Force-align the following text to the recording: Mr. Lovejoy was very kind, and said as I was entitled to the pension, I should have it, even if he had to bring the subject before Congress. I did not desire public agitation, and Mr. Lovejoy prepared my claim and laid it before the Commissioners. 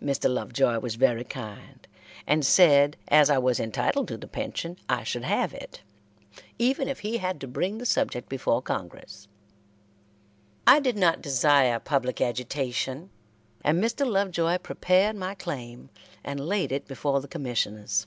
Mr. 0.00 0.30
Lovejoy 0.32 0.78
was 0.78 0.94
very 0.94 1.24
kind, 1.24 1.86
and 2.26 2.42
said 2.46 2.96
as 3.08 3.28
I 3.28 3.36
was 3.36 3.60
entitled 3.60 4.08
to 4.08 4.16
the 4.16 4.26
pension, 4.26 4.78
I 4.88 5.02
should 5.04 5.24
have 5.24 5.52
it, 5.52 5.82
even 6.58 6.88
if 6.88 7.00
he 7.00 7.18
had 7.18 7.38
to 7.42 7.46
bring 7.46 7.76
the 7.76 7.84
subject 7.84 8.30
before 8.30 8.62
Congress. 8.62 9.28
I 10.66 10.80
did 10.80 10.96
not 10.96 11.20
desire 11.20 11.78
public 11.80 12.18
agitation, 12.22 13.10
and 13.62 13.78
Mr. 13.84 14.06
Lovejoy 14.10 14.56
prepared 14.56 15.16
my 15.16 15.34
claim 15.34 15.90
and 16.24 16.40
laid 16.40 16.72
it 16.72 16.88
before 16.88 17.20
the 17.20 17.28
Commissioners. 17.28 18.06